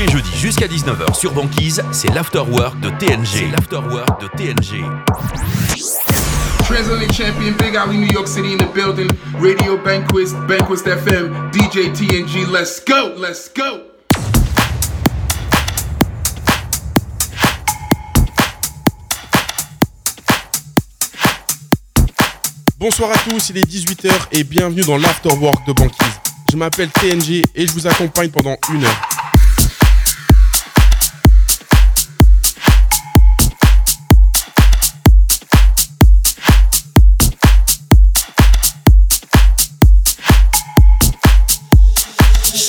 les 0.00 0.08
jeudis 0.08 0.34
jusqu'à 0.34 0.66
19h 0.66 1.14
sur 1.14 1.32
Banquise, 1.32 1.82
c'est 1.92 2.08
l'afterwork 2.14 2.80
de 2.80 2.88
TNG. 2.88 3.50
L'afterwork 3.52 4.20
de 4.22 4.28
TNG. 4.28 4.82
Transatlantic 6.64 7.12
champion, 7.12 7.52
Big 7.58 7.76
Alley, 7.76 7.98
New 7.98 8.10
York 8.10 8.26
City 8.26 8.54
in 8.54 8.56
the 8.56 8.72
building. 8.72 9.10
Radio 9.38 9.76
Banquist, 9.76 10.36
Banquist 10.48 10.86
FM, 10.86 11.50
DJ 11.52 11.92
TNG. 11.92 12.50
Let's 12.50 12.82
go, 12.82 13.12
let's 13.18 13.50
go. 13.54 13.82
Bonsoir 22.78 23.10
à 23.10 23.18
tous, 23.28 23.50
il 23.50 23.58
est 23.58 23.70
18h 23.70 24.10
et 24.32 24.44
bienvenue 24.44 24.82
dans 24.82 24.96
l'Afterwork 24.96 25.66
de 25.66 25.74
Banquise. 25.74 26.20
Je 26.50 26.56
m'appelle 26.56 26.88
TNG 26.88 27.42
et 27.54 27.66
je 27.66 27.72
vous 27.72 27.86
accompagne 27.86 28.30
pendant 28.30 28.56
une 28.72 28.82
heure. 28.82 29.09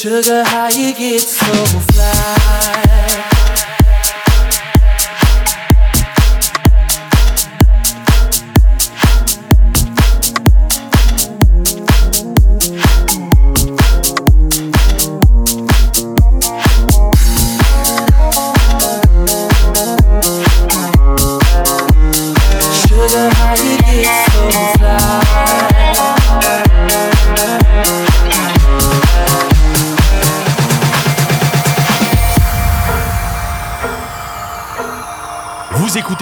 Sugar, 0.01 0.43
how 0.45 0.67
you 0.69 0.95
get 0.95 1.19
so 1.21 1.45
fly? 1.93 3.30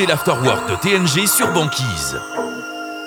l'Afterwork 0.09 0.67
de 0.67 0.75
TNG 0.77 1.27
sur 1.27 1.53
Banquise. 1.53 2.17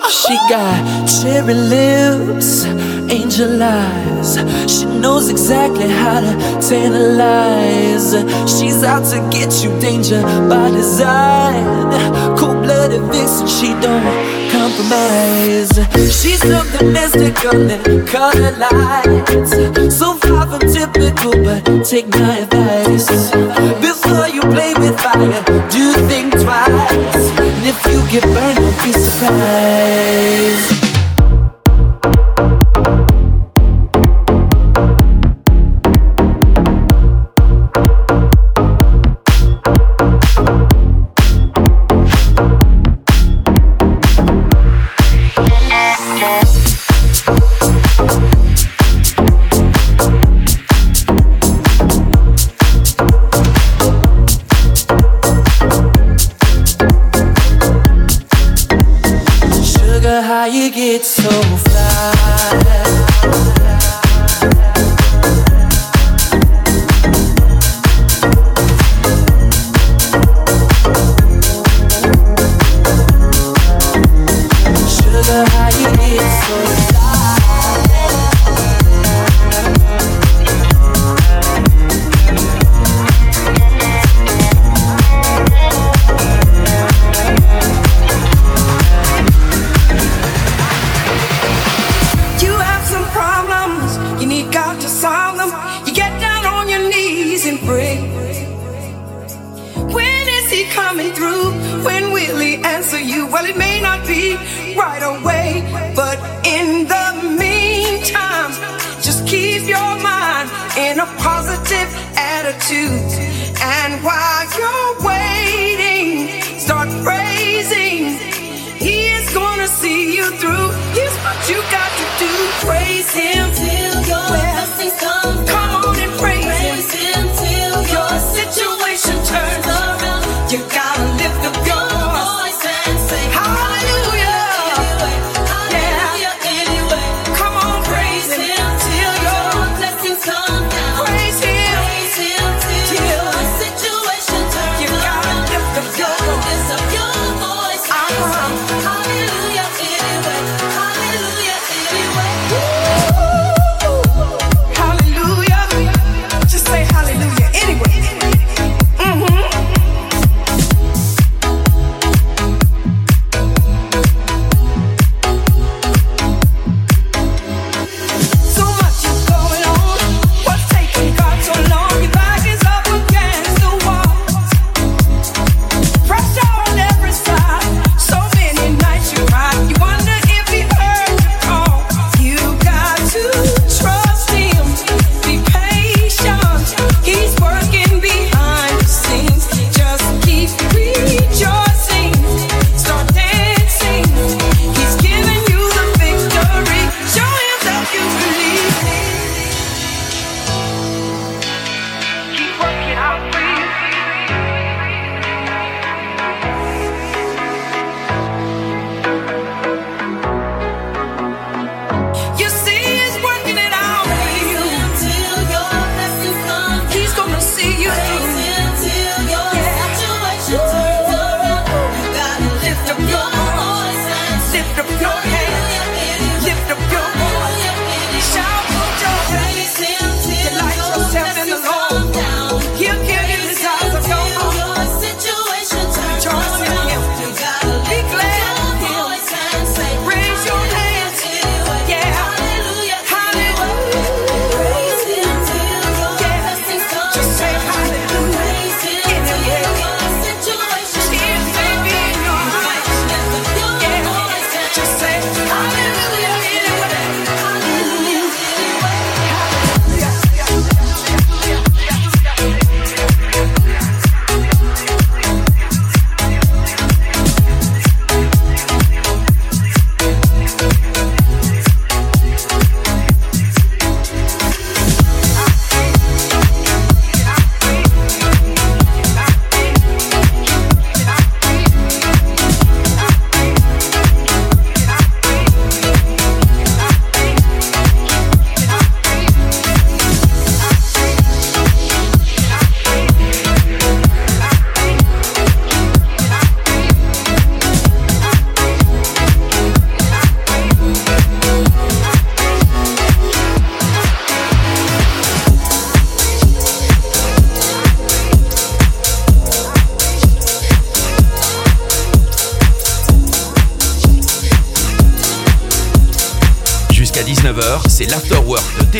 She 0.09 0.37
got 0.49 1.05
cherry 1.05 1.53
lips, 1.53 2.63
angel 3.11 3.61
eyes. 3.61 4.37
She 4.71 4.85
knows 4.85 5.27
exactly 5.27 5.89
how 5.89 6.21
to 6.21 6.31
tantalize. 6.61 8.13
She's 8.47 8.85
out 8.85 9.03
to 9.11 9.19
get 9.29 9.51
you, 9.61 9.77
danger 9.81 10.21
by 10.47 10.71
design. 10.71 11.65
Cold 12.37 12.63
blooded 12.63 13.01
vixen, 13.11 13.47
she 13.47 13.73
don't 13.81 14.07
compromise. 14.49 15.75
She's 16.09 16.39
something 16.39 16.93
mystical 16.93 17.69
and 17.69 18.07
color 18.07 18.51
lights. 18.55 19.51
So 19.93 20.15
far 20.15 20.47
from 20.47 20.61
typical, 20.71 21.33
but 21.43 21.83
take 21.83 22.07
my 22.07 22.37
advice. 22.37 23.33
Get 28.13 28.23
burned, 28.25 28.57
don't 28.57 28.83
be 28.83 28.91
surprised. 28.91 29.92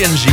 L'afterwork 0.04 0.33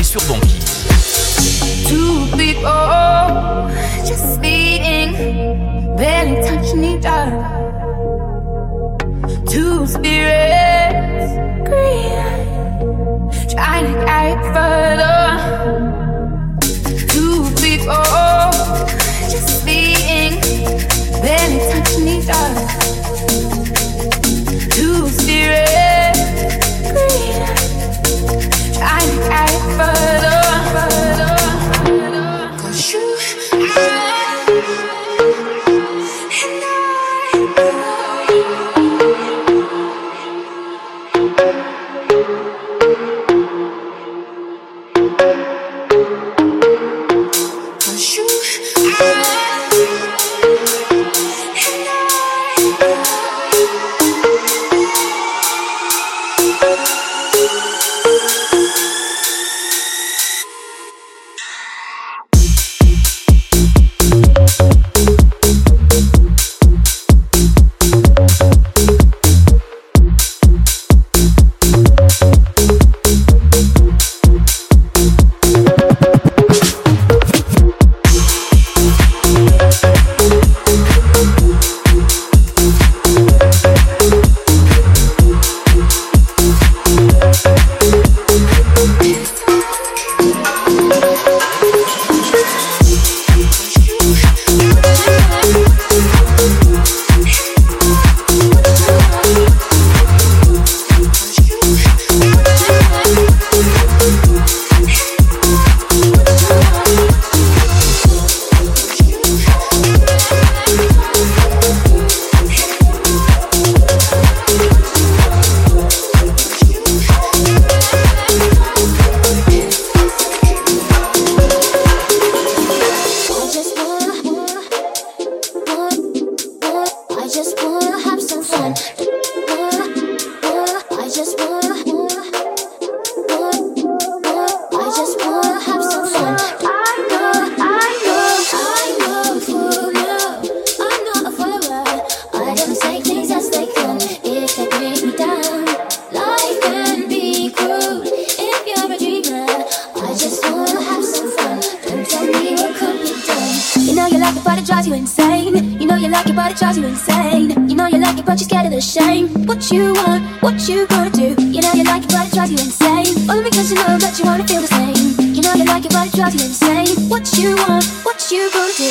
Cause 163.61 163.73
you 163.73 163.76
know 163.76 163.99
that 163.99 164.19
you 164.19 164.25
wanna 164.25 164.49
feel 164.49 164.62
the 164.62 164.73
same? 164.73 165.35
You 165.35 165.43
know 165.43 165.52
you 165.52 165.67
like 165.67 165.85
it 165.85 165.93
but 165.93 166.07
it 166.07 166.14
drives 166.14 166.35
you 166.35 166.49
insane. 166.49 166.97
What 167.11 167.37
you 167.37 167.57
want, 167.57 167.85
what 168.09 168.33
you 168.33 168.50
gonna 168.55 168.73
do? 168.73 168.89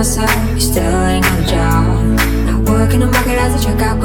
hustle, 0.00 0.54
you 0.54 0.60
still 0.60 1.04
ain't 1.04 1.26
on 1.26 1.36
the 1.42 1.46
job. 1.46 1.84
Not 2.46 2.70
working 2.70 3.00
the 3.00 3.06
market 3.06 3.36
as 3.36 3.52
a 3.52 3.66
checkout 3.66 4.00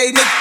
they 0.00 0.12
look 0.12 0.39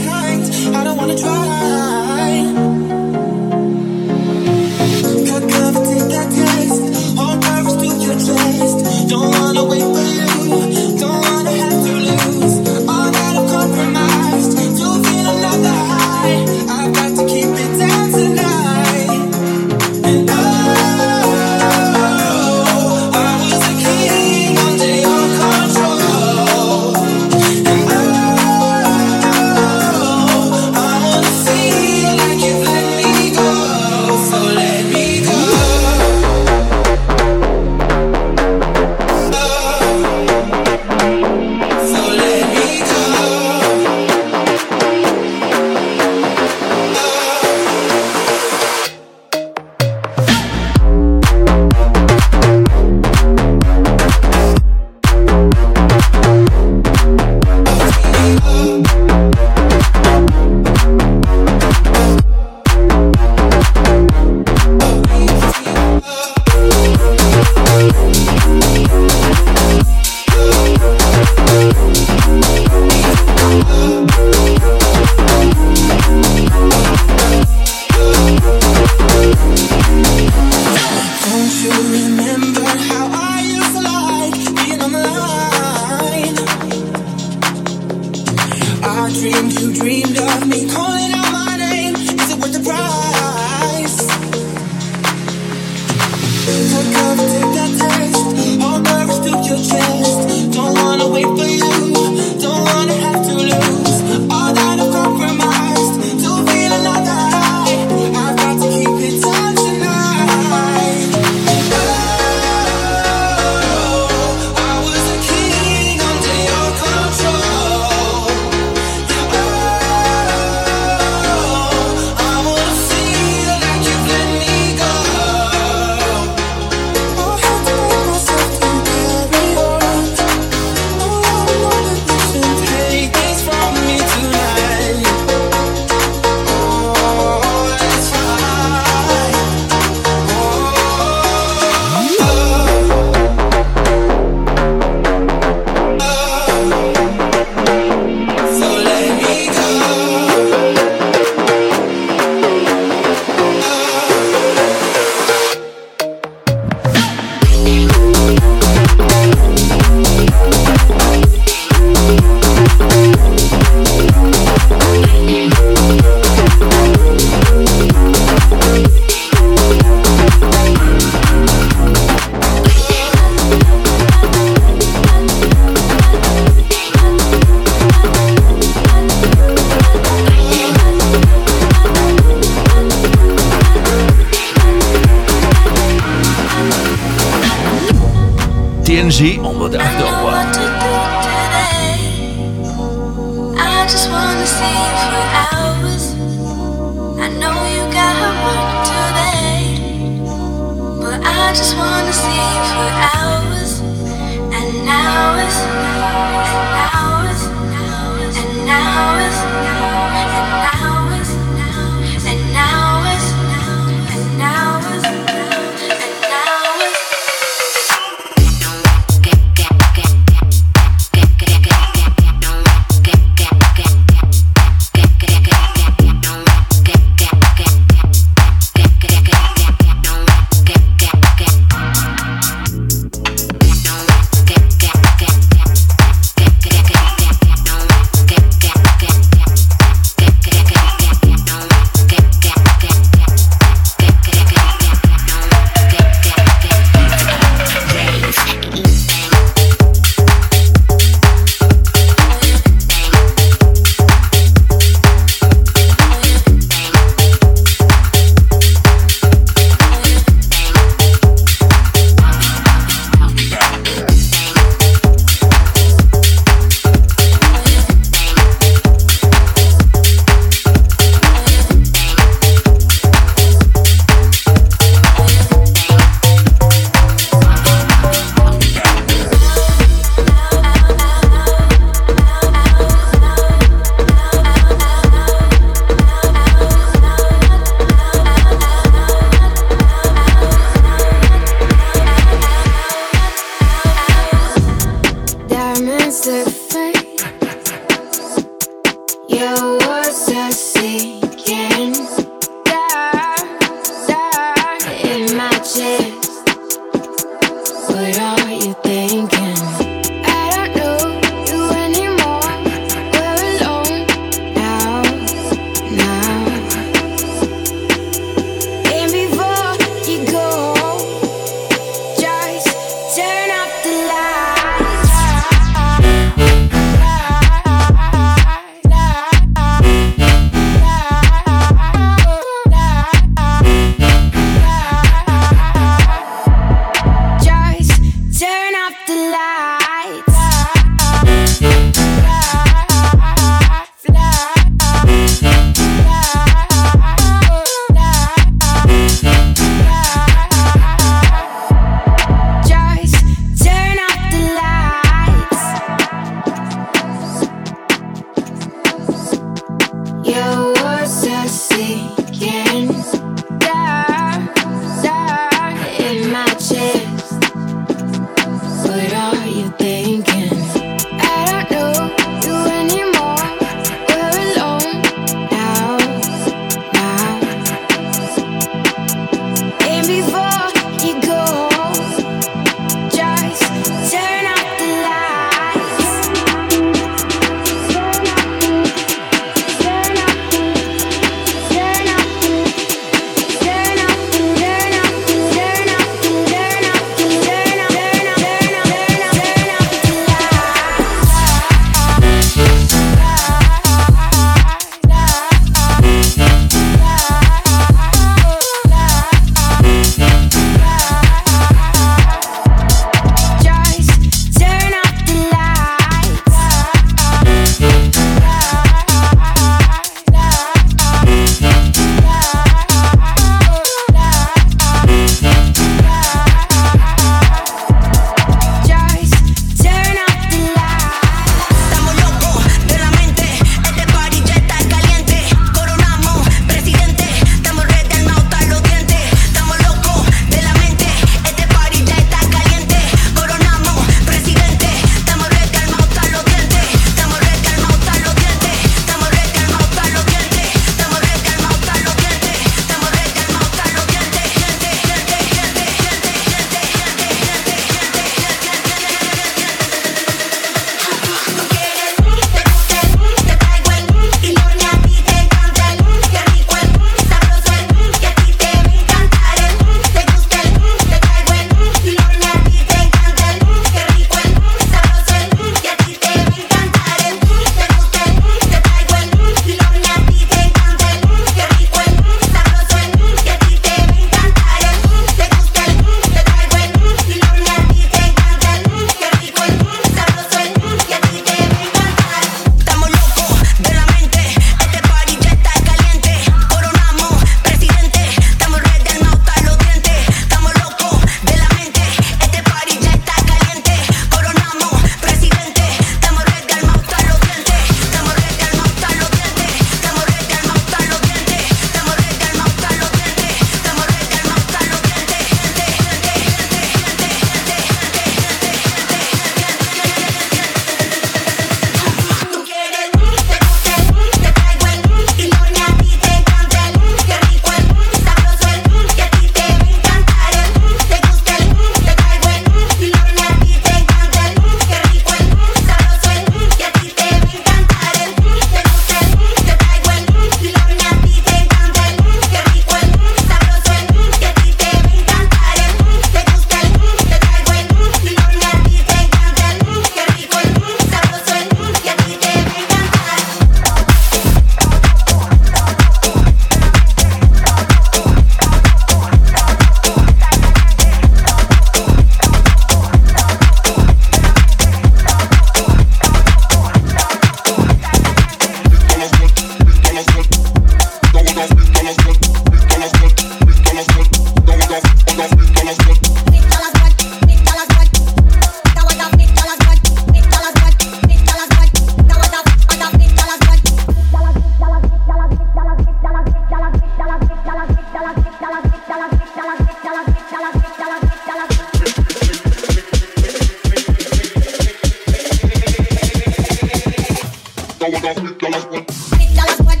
Y'all 599.53 600.00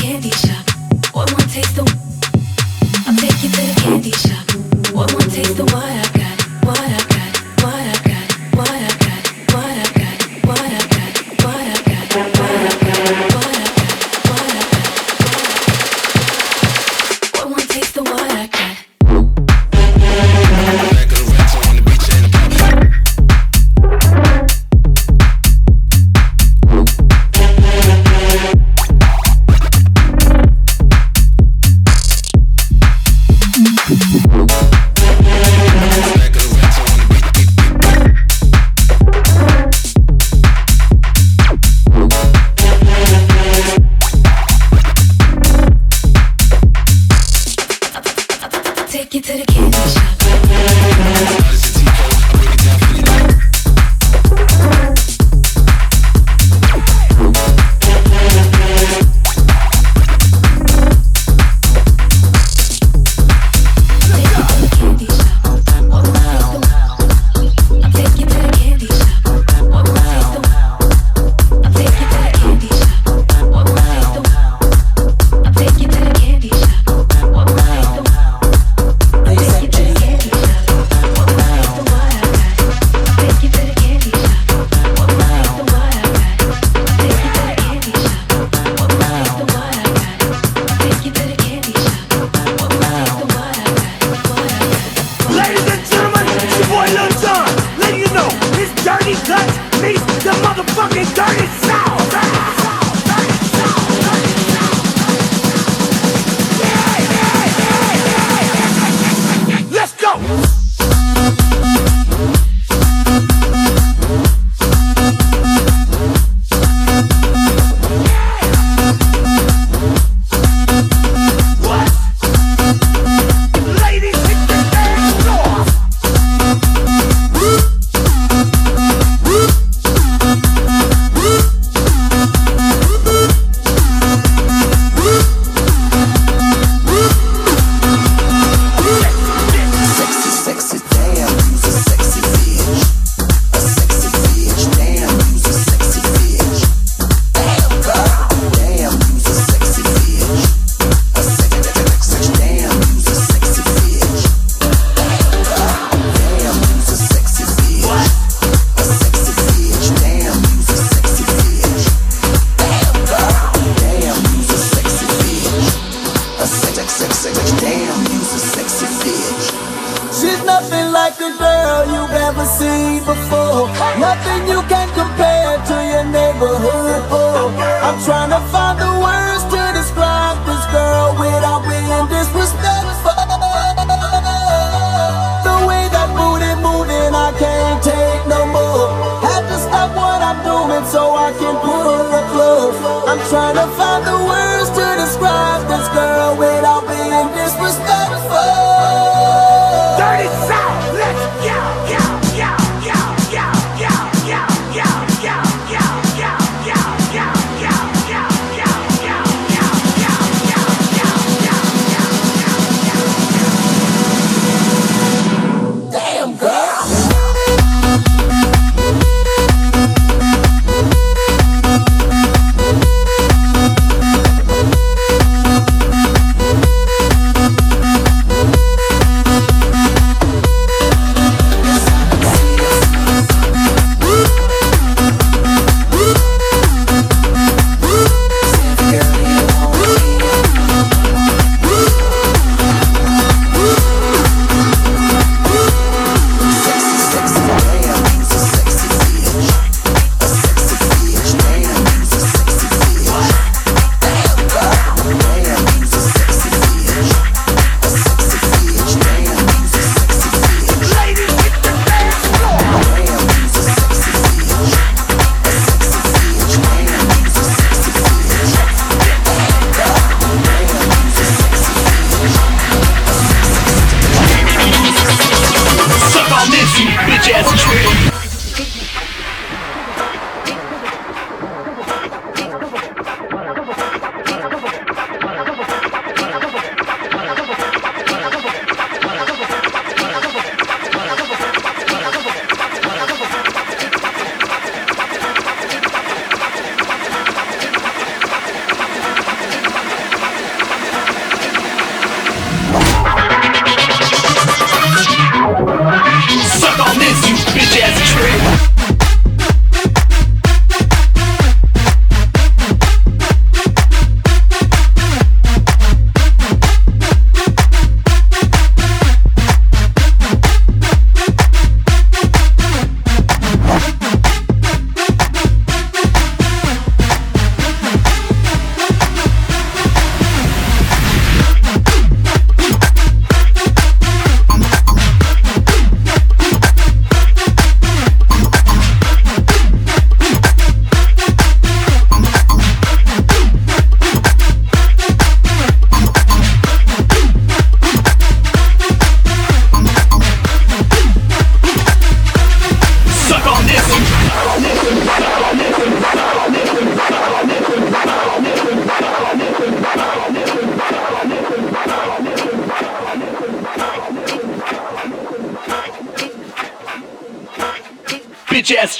candy 0.00 0.30
shop. 0.30 0.64
Or 1.14 1.24
one 1.34 1.48
taste, 1.48 1.76
the... 1.76 1.82
I'll 3.06 3.16
take 3.16 3.42
you 3.42 3.50
to 3.50 3.60
the 3.60 3.80
candy 3.80 4.12
shop. 4.12 4.47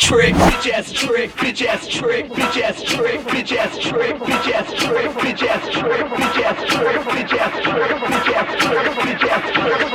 trick, 0.08 0.34
bitch 0.34 0.72
ass 0.72 0.90
trick, 0.90 1.30
bitch 1.32 1.66
ass 1.66 1.86
trick, 1.86 2.30
bitch 2.30 2.62
ass 2.62 2.82
trick, 2.82 3.20
bitch 3.26 3.54
ass 3.54 3.76
trick, 3.78 4.16
bitch 4.16 4.54
ass 4.54 4.66
trick, 4.72 5.06
bitch 5.12 5.42
ass 5.46 5.68
trick, 5.68 6.06
bitch 6.06 6.42
ass 6.42 6.64
trick, 6.64 7.00
bitch 7.02 7.38
ass 7.38 7.62
trick, 7.62 7.90
bitch 7.92 8.32
ass 8.32 8.64
trick, 8.64 8.86
bitch 9.04 9.28
ass 9.28 9.52
trick. 9.52 9.87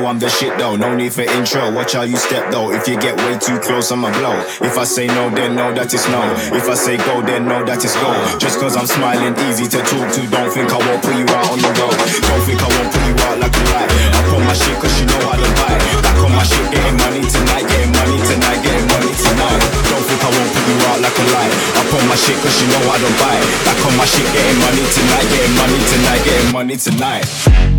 Know 0.00 0.08
I'm 0.08 0.18
the 0.18 0.28
shit 0.28 0.56
though. 0.58 0.76
No 0.76 0.94
need 0.94 1.12
for 1.12 1.22
intro, 1.22 1.72
watch 1.72 1.92
how 1.92 2.02
you 2.02 2.16
step 2.16 2.50
though. 2.52 2.72
If 2.72 2.88
you 2.88 2.98
get 3.00 3.16
way 3.16 3.38
too 3.38 3.58
close, 3.60 3.90
I'ma 3.92 4.12
blow. 4.18 4.36
If 4.60 4.76
I 4.76 4.84
say 4.84 5.06
no, 5.06 5.30
then 5.30 5.56
know 5.56 5.72
that 5.72 5.92
it's 5.92 6.08
no. 6.08 6.20
If 6.52 6.68
I 6.68 6.74
say 6.74 6.96
go, 6.96 7.22
then 7.22 7.48
know 7.48 7.64
that 7.64 7.80
it's 7.80 7.96
go. 7.96 8.10
Just 8.38 8.60
cause 8.60 8.76
I'm 8.76 8.86
smiling, 8.86 9.32
easy 9.48 9.64
to 9.72 9.80
talk 9.80 10.08
to. 10.12 10.20
Don't 10.28 10.52
think 10.52 10.68
I 10.68 10.78
won't 10.84 11.00
put 11.00 11.16
you 11.16 11.26
out 11.32 11.48
on 11.48 11.58
the 11.64 11.70
road. 11.80 11.96
Don't 11.96 12.42
think 12.44 12.60
I 12.60 12.68
won't 12.68 12.90
put 12.92 13.04
you 13.08 13.16
out 13.24 13.36
like 13.40 13.56
a 13.56 13.64
light. 13.72 13.90
I 14.12 14.20
put 14.28 14.42
my 14.44 14.54
shit 14.56 14.76
cause 14.76 14.94
you 15.00 15.06
know 15.08 15.20
I 15.32 15.36
don't 15.40 15.56
buy. 15.56 15.74
Back 16.04 16.18
on 16.20 16.32
my 16.36 16.44
shit, 16.44 16.66
getting 16.68 16.96
money 17.00 17.22
tonight, 17.24 17.64
getting 17.64 17.92
money 17.96 18.18
tonight, 18.20 18.60
getting 18.60 18.88
money 18.90 19.12
tonight. 19.16 19.60
Don't 19.88 20.04
think 20.04 20.20
I 20.20 20.28
won't 20.28 20.50
put 20.52 20.64
you 20.66 20.76
out 20.92 20.98
like 21.00 21.16
a 21.16 21.26
light. 21.32 21.52
I 21.72 21.82
put 21.88 22.02
my 22.04 22.16
shit 22.20 22.36
cause 22.44 22.56
you 22.60 22.68
know 22.68 22.82
I 22.84 22.96
don't 23.00 23.16
buy. 23.16 23.38
Back 23.64 23.80
on 23.86 23.94
my 23.96 24.04
shit, 24.04 24.28
getting 24.28 24.60
money 24.60 24.84
tonight, 24.92 25.26
getting 25.32 25.54
money 25.56 25.78
tonight, 25.88 26.22
getting 26.26 26.50
money 26.52 26.76
tonight. 26.76 27.75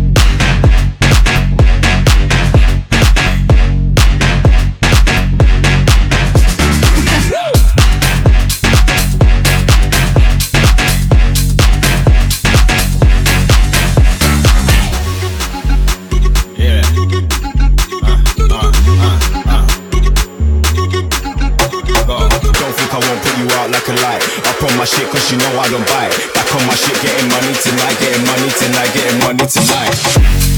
My 24.78 24.84
shit 24.84 25.10
cause 25.10 25.30
you 25.32 25.38
know 25.38 25.58
I 25.58 25.68
don't 25.68 25.84
buy. 25.88 26.08
Back 26.34 26.54
on 26.54 26.64
my 26.66 26.74
shit, 26.74 26.94
getting 27.02 27.28
money 27.28 27.52
tonight, 27.58 27.98
getting 27.98 28.24
money 28.24 28.48
tonight, 28.58 28.94
getting 28.94 29.18
money. 29.18 29.44
Tonight. 29.44 30.57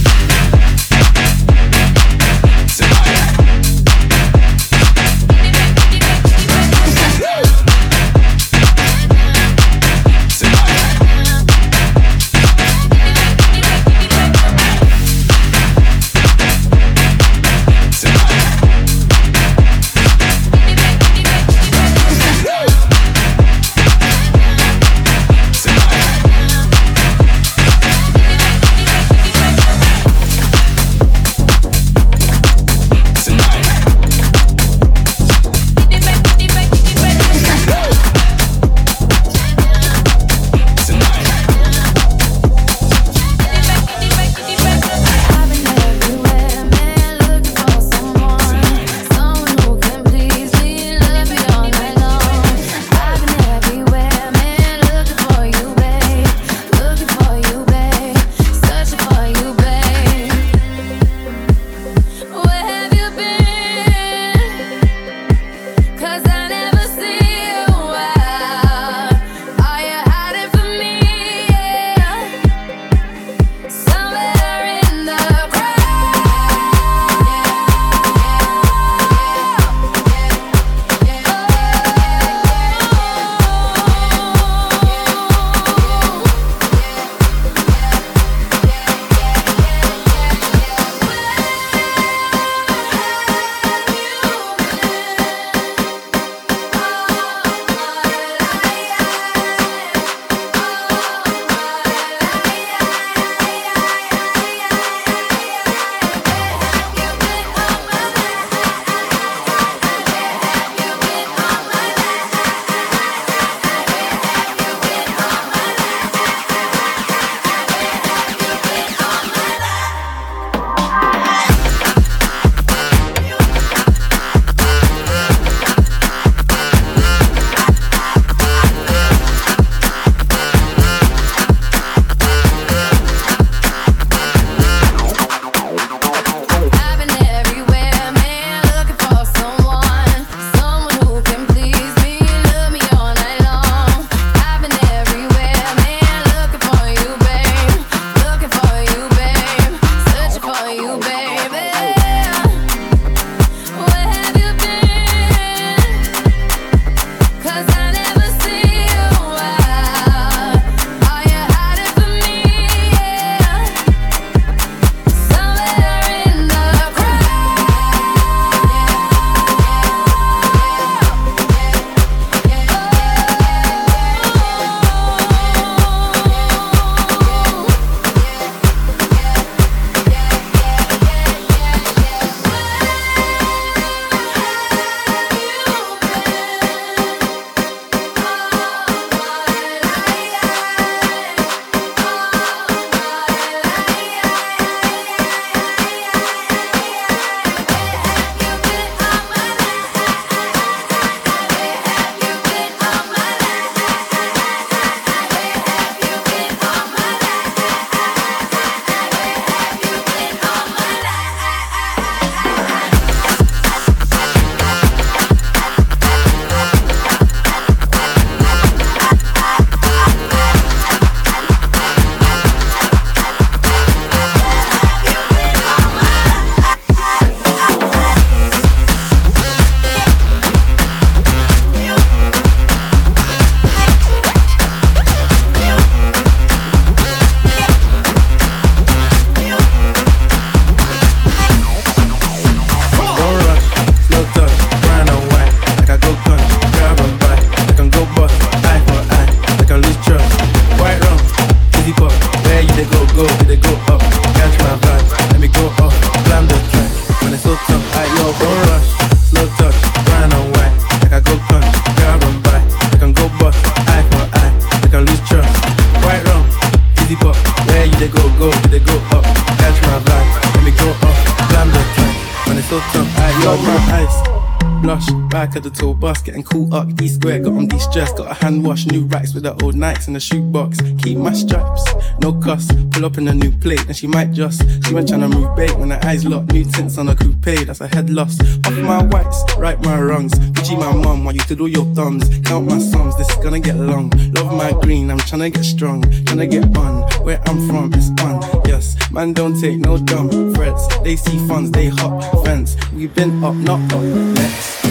Stress, 277.90 278.12
got 278.12 278.30
a 278.30 278.34
hand 278.34 278.64
wash, 278.64 278.86
new 278.86 279.04
racks 279.06 279.34
with 279.34 279.42
the 279.42 279.52
old 279.62 279.74
Nikes 279.74 280.06
in 280.06 280.14
the 280.14 280.20
shoebox. 280.20 280.80
Keep 281.02 281.18
my 281.18 281.32
stripes, 281.32 281.84
no 282.20 282.32
cuss. 282.32 282.70
Pull 282.92 283.04
up 283.04 283.18
in 283.18 283.26
a 283.28 283.34
new 283.34 283.50
plate, 283.50 283.84
and 283.86 283.96
she 283.96 284.06
might 284.06 284.32
just. 284.32 284.62
She 284.86 284.94
went 284.94 285.08
trying 285.08 285.22
to 285.22 285.28
move 285.28 285.54
bait 285.56 285.76
when 285.76 285.90
her 285.90 286.00
eyes 286.04 286.24
locked. 286.24 286.52
New 286.52 286.64
tints 286.64 286.98
on 286.98 287.08
a 287.08 287.16
coupe, 287.16 287.66
that's 287.66 287.80
a 287.80 287.88
head 287.88 288.10
loss. 288.10 288.40
Off 288.66 288.78
my 288.78 289.02
whites, 289.02 289.42
right 289.58 289.80
my 289.82 290.00
wrongs. 290.00 290.32
Bitchy 290.32 290.78
my 290.78 290.92
mum, 290.92 291.24
while 291.24 291.34
you 291.34 291.40
do 291.40 291.66
your 291.66 291.84
thumbs. 291.94 292.28
Count 292.44 292.66
my 292.66 292.78
sums, 292.78 293.16
this 293.16 293.28
is 293.28 293.36
gonna 293.36 293.60
get 293.60 293.76
long. 293.76 294.10
Love 294.34 294.52
my 294.54 294.72
green, 294.82 295.10
I'm 295.10 295.18
trying 295.18 295.42
to 295.42 295.50
get 295.50 295.64
strong. 295.64 296.02
Trying 296.26 296.38
to 296.38 296.46
get 296.46 296.76
on, 296.76 297.02
where 297.24 297.40
I'm 297.48 297.68
from, 297.68 297.92
it's 297.92 298.10
on. 298.22 298.40
Yes, 298.66 298.96
man, 299.10 299.32
don't 299.32 299.60
take 299.60 299.78
no 299.78 299.98
dumb 299.98 300.54
threats. 300.54 300.86
They 300.98 301.16
see 301.16 301.38
funds, 301.48 301.70
they 301.72 301.88
hop 301.88 302.44
fence. 302.44 302.76
We've 302.94 303.14
been 303.14 303.42
up, 303.42 303.54
not 303.54 303.80
up. 303.92 304.02
Next. 304.02 304.82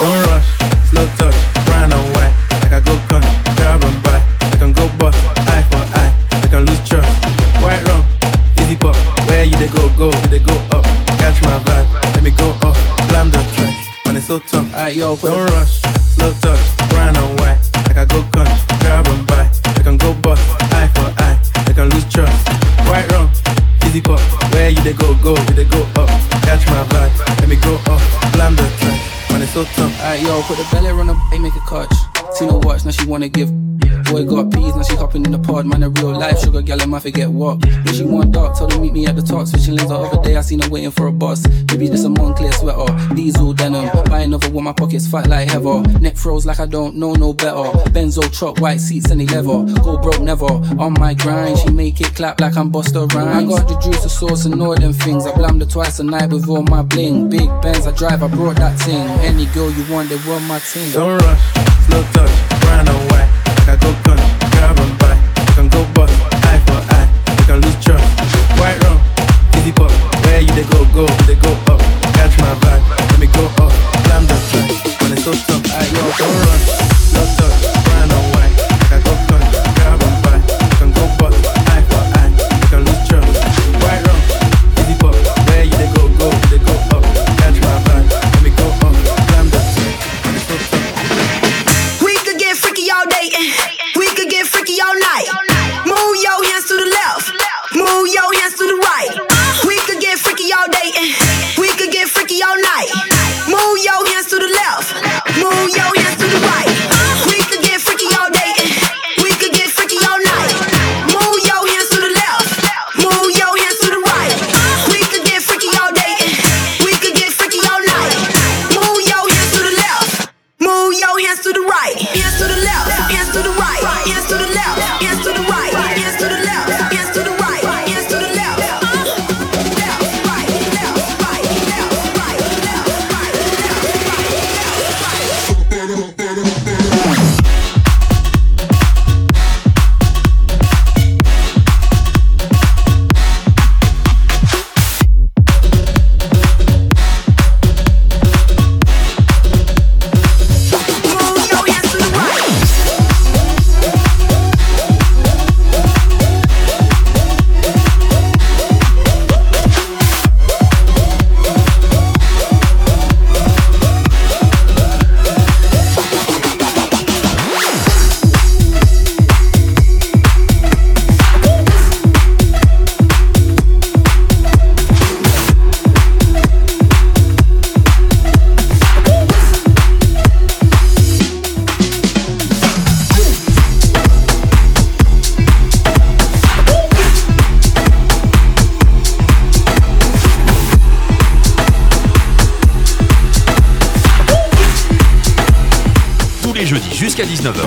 Don't 0.00 0.26
rush, 0.28 0.48
slow 0.90 1.06
touch, 1.16 1.34
so 14.98 15.16
tough. 15.16 15.24
Alright, 15.24 15.24
yo, 15.24 15.30
don't 15.30 15.50
rush, 15.50 15.80
slow 16.14 16.32
touch, 16.40 16.88
brown 16.90 17.16
and 17.16 17.40
white. 17.40 17.58
Like 17.86 17.96
I 17.96 18.04
go 18.04 18.22
cut, 18.32 18.48
grab 18.80 19.06
and 19.06 19.26
buy. 19.26 19.50
I 19.64 19.82
can 19.82 19.96
go 19.96 20.14
bust, 20.14 20.42
eye 20.72 20.88
for 20.94 21.10
eye. 21.22 21.38
I 21.66 21.72
can 21.72 21.88
lose 21.90 22.04
trust. 22.12 22.48
White 22.88 23.10
rum, 23.12 23.30
easy 23.86 24.00
pop. 24.00 24.20
Where 24.52 24.70
you 24.70 24.82
they 24.82 24.92
go, 24.92 25.14
go, 25.22 25.36
you 25.36 25.54
they 25.54 25.64
go 25.64 25.82
up. 25.96 26.08
Catch 26.42 26.66
my 26.66 26.84
vibe, 26.90 27.40
let 27.40 27.48
me 27.48 27.56
go 27.56 27.74
up, 27.86 28.00
Blam 28.32 28.56
the 28.56 28.62
track. 28.78 29.30
Man, 29.30 29.42
it's 29.42 29.52
so 29.52 29.64
tough. 29.64 29.92
Alright, 30.00 30.22
yo, 30.22 30.42
put 30.42 30.58
the 30.58 30.66
belly 30.72 30.90
on 30.90 31.06
the 31.06 31.16
bay, 31.30 31.38
make 31.38 31.54
a 31.54 31.60
catch. 31.68 31.94
Seen 32.34 32.48
her 32.48 32.58
watch, 32.58 32.84
now 32.84 32.90
she 32.90 33.06
wanna 33.06 33.28
give. 33.28 33.50
Boy 34.10 34.24
got 34.24 34.47
in 35.14 35.22
the 35.22 35.38
pod. 35.38 35.66
Man, 35.66 35.82
a 35.82 35.90
real 35.90 36.12
life 36.12 36.38
sugar 36.40 36.62
gal, 36.62 36.94
I 36.94 37.00
forget 37.00 37.28
what. 37.28 37.64
When 37.64 37.94
she 37.94 38.04
want 38.04 38.32
dark, 38.32 38.56
told 38.58 38.72
her 38.72 38.80
meet 38.80 38.92
me 38.92 39.06
at 39.06 39.16
the 39.16 39.22
top. 39.22 39.46
Switching 39.46 39.76
lanes 39.76 39.88
the 39.88 39.96
other 39.96 40.22
day, 40.22 40.36
I 40.36 40.40
seen 40.40 40.60
her 40.60 40.68
waiting 40.70 40.90
for 40.90 41.06
a 41.06 41.12
bus. 41.12 41.46
Maybe 41.70 41.88
this 41.88 42.04
a 42.04 42.08
Moncler 42.08 42.52
sweater, 42.54 43.14
diesel 43.14 43.52
denim. 43.52 43.88
Buy 44.06 44.20
another 44.20 44.50
one, 44.50 44.64
my 44.64 44.72
pockets 44.72 45.06
fat 45.06 45.26
like 45.26 45.48
heather. 45.50 45.80
Neck 46.00 46.16
froze 46.16 46.46
like 46.46 46.60
I 46.60 46.66
don't 46.66 46.96
know 46.96 47.14
no 47.14 47.32
better. 47.32 47.70
Benzo 47.90 48.22
truck, 48.32 48.60
white 48.60 48.80
seats, 48.80 49.10
any 49.10 49.26
leather. 49.26 49.64
Go 49.82 49.98
broke 49.98 50.20
never. 50.20 50.46
On 50.46 50.92
my 50.94 51.14
grind, 51.14 51.58
she 51.58 51.70
make 51.70 52.00
it 52.00 52.14
clap 52.14 52.40
like 52.40 52.56
I'm 52.56 52.70
Busta 52.70 53.10
Rhymes. 53.12 53.52
I 53.52 53.56
got 53.56 53.68
the 53.68 53.78
juice, 53.78 54.02
the 54.02 54.08
sauce, 54.08 54.44
and 54.44 54.60
all 54.62 54.74
them 54.74 54.92
things. 54.92 55.26
I 55.26 55.34
blammed 55.34 55.62
her 55.62 55.68
twice 55.68 55.98
a 56.00 56.04
night 56.04 56.30
with 56.30 56.48
all 56.48 56.62
my 56.62 56.82
bling. 56.82 57.28
Big 57.28 57.48
Benz, 57.62 57.86
I 57.86 57.92
drive, 57.92 58.22
I 58.22 58.28
brought 58.28 58.56
that 58.56 58.78
thing. 58.78 59.06
Any 59.20 59.46
girl 59.46 59.70
you 59.70 59.92
want, 59.92 60.08
they 60.08 60.16
want 60.28 60.44
my 60.44 60.58
team. 60.60 60.92
Don't 60.92 61.20
rush, 61.20 61.54
slow 61.86 62.02
touch, 62.12 62.60
brown 62.60 62.88
and 62.88 63.07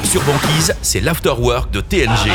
sur 0.05 0.21
Banquise, 0.23 0.73
c'est 0.81 0.99
l'afterwork 0.99 1.71
de 1.71 1.81
TNG. 1.81 2.31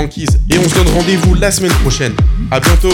Et 0.00 0.58
on 0.58 0.68
se 0.68 0.74
donne 0.76 0.94
rendez-vous 0.94 1.34
la 1.34 1.50
semaine 1.50 1.72
prochaine. 1.72 2.12
À 2.52 2.60
bientôt 2.60 2.92